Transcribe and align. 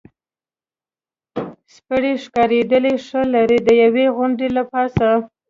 سپېرې 1.73 2.13
ښکارېدلې، 2.23 2.93
ښه 3.05 3.21
لرې، 3.33 3.57
د 3.67 3.69
یوې 3.83 4.05
غونډۍ 4.15 4.49
له 4.57 4.63
پاسه. 4.71 5.09